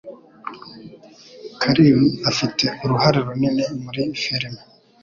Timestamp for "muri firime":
3.83-4.61